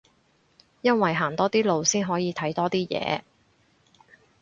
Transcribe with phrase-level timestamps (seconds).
[0.81, 3.21] 因為行多啲路先可以睇多啲嘢